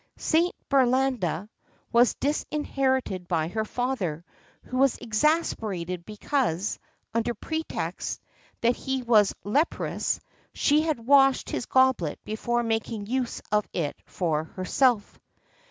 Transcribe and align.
Saint 0.17 0.55
Berlanda 0.67 1.47
was 1.91 2.15
disinherited 2.15 3.27
by 3.27 3.49
her 3.49 3.63
father, 3.63 4.25
who 4.63 4.79
was 4.79 4.97
exasperated 4.97 6.05
because, 6.07 6.79
under 7.13 7.35
pretext 7.35 8.19
that 8.61 8.75
he 8.75 9.03
was 9.03 9.35
leprous, 9.43 10.19
she 10.55 10.81
had 10.81 11.05
washed 11.05 11.51
his 11.51 11.67
goblet 11.67 12.19
before 12.23 12.63
making 12.63 13.05
use 13.05 13.43
of 13.51 13.67
it 13.73 13.95
for 14.07 14.45
herself. 14.45 15.19